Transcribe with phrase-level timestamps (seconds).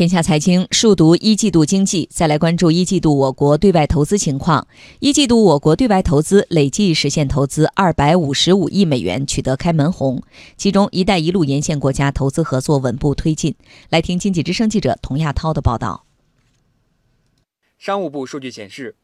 [0.00, 4.66] 天下财经数读一季度经济，再来关注一季度我国对外投资情况。
[5.00, 10.22] 一季度我国对外投资累计实现投资二百五十五亿美元，取得开门红。
[10.56, 13.54] 其中，“一带一路”沿线国家投资合作稳步推进。
[13.90, 16.06] 来听经济之声记者童亚涛的报道。
[17.78, 18.96] 商务部数据显示，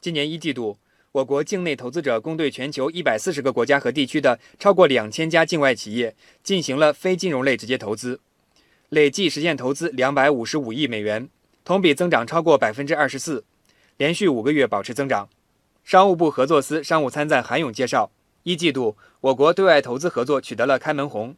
[0.00, 0.78] 今年一季度，
[1.12, 8.18] 我国境内投资者共对全球一百四十个国家和地区的超过两千家境外企业进行了非金融类直接投资。
[8.90, 11.28] 累计实现投资两百五十五亿美元，
[11.64, 13.44] 同比增长超过百分之二十四，
[13.96, 15.28] 连续五个月保持增长。
[15.84, 18.10] 商务部合作司商务参赞韩勇介绍，
[18.42, 21.36] 一季度我国对外投资合作取得了开门红，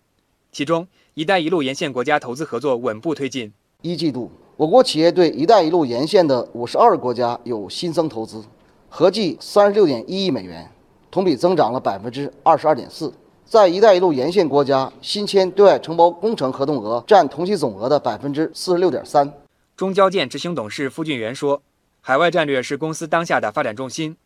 [0.51, 3.53] 其中“一带一路”沿线国家投资合作稳步推进。
[3.83, 8.43] 一季度，我国企业对“一带一路”沿线的五十二个国家有新增投资，
[8.89, 10.73] 合计三十六点一亿美元，
[11.11, 13.13] 同比增长了百分之二十二点四。
[13.53, 19.31] 在“一带一路”沿线国家新签对外承包工程合同额占同期总额的百分之四十六点三。
[19.77, 21.61] 中交建执行董事付俊元说
[22.01, 24.17] ：“海外战略是公司当下的发展重心，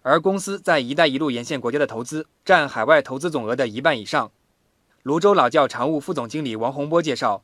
[0.00, 4.30] 而公司在‘一带一路’沿线国家的投资占海外投资总额的一半以上。”
[5.04, 7.42] 泸州老窖常务副总经理王洪波介绍，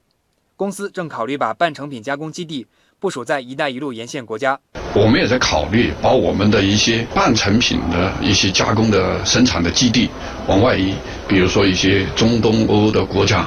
[0.57, 2.67] 公司正考虑把半成品加工基地
[2.99, 4.59] 部署在“一带一路”沿线国家。
[4.95, 10.09] 我们也在考虑把我们的一些半成品的一些加工的生产的基地
[10.49, 10.95] 往外移，
[11.29, 13.47] 比如说一些中东欧的国家，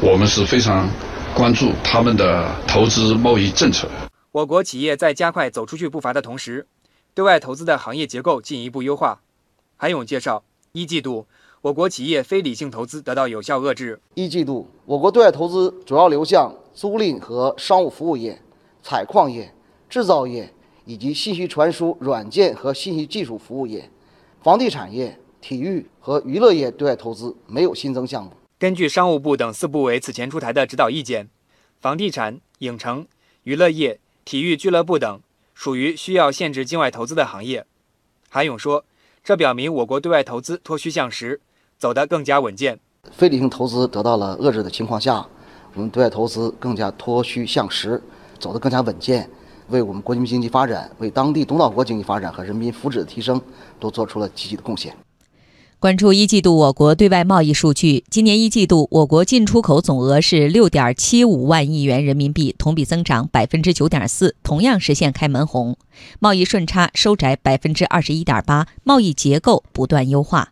[0.00, 0.88] 我们是非常
[1.34, 3.86] 关注他们的投资贸易政策。
[4.32, 6.66] 我国企业在加快走出去步伐的同时，
[7.14, 9.20] 对外投资的行业结构进一步优化。
[9.76, 11.26] 韩勇介绍，一季度
[11.60, 14.00] 我国企业非理性投资得到有效遏制。
[14.14, 18.40] 一季度我国对外投资主要流向租赁和商务服务业、
[18.82, 19.52] 采矿业、
[19.88, 20.52] 制造业。
[20.86, 23.90] 以及信息传输软件和信息技术服务业、
[24.40, 28.30] 房地产业、体育和娱乐业对外投资没有新增项目。
[28.58, 31.28] 根据商务部等四部委此前出台的指导意见，
[31.80, 33.06] 房地产、影城、
[33.44, 35.20] 娱乐业、体育俱乐部等
[35.54, 37.64] 属于需要限制境外投资的行业。
[38.28, 38.84] 韩勇说，
[39.22, 41.40] 这表明我国对外投资脱虚向实，
[41.78, 42.80] 走得更加稳健。
[43.12, 45.26] 非理性投资得到了遏制的情况下，
[45.74, 48.02] 我们对外投资更加脱虚向实，
[48.38, 49.30] 走得更加稳健。
[49.68, 53.40] 为我们国民经济发展、为当地东道国经济发展和人民福祉的提升，
[53.78, 54.96] 都做出了积极的贡献。
[55.80, 65.76] 关注一季度我国对外贸易数据，今年一季度我国进出口总额是六点七五万亿元人民币，同比增长百分之九点四，同样实现开门红。
[66.18, 70.48] 贸易顺差收窄百分之二十一点八，贸易结构不断优化。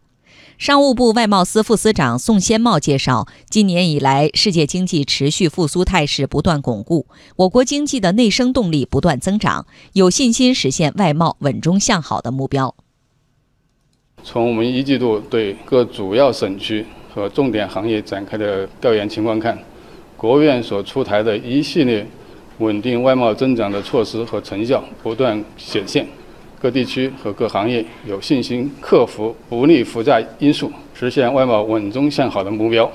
[0.59, 12.77] 商务部外贸司副司长宋先茂介绍，今年以来，世界经济持续复苏态势不断巩固，我国经济的内生动力不断增长，有信心实现外贸稳中向好的目标。
[14.29, 19.57] 从我们一季度对各主要省区和重点行业展开的调研情况看，
[20.17, 22.05] 国务院所出台的一系列
[22.59, 26.05] 稳定外贸增长的措施和成效不断显现。
[26.61, 32.91] 各地区和各行业有信心克服不利负债因素，实现外贸稳中向好的目标。